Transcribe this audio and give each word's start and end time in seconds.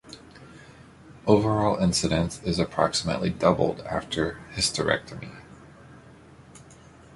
Overall 1.27 1.77
incidence 1.77 2.41
is 2.41 2.57
approximately 2.57 3.29
doubled 3.29 3.81
after 3.81 4.39
hysterectomy. 4.55 5.31